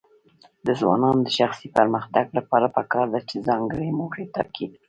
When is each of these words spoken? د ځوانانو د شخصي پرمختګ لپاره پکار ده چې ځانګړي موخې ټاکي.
د 0.65 0.67
ځوانانو 0.79 1.21
د 1.23 1.29
شخصي 1.39 1.67
پرمختګ 1.77 2.25
لپاره 2.37 2.67
پکار 2.77 3.05
ده 3.13 3.19
چې 3.29 3.43
ځانګړي 3.47 3.89
موخې 3.99 4.25
ټاکي. 4.35 4.67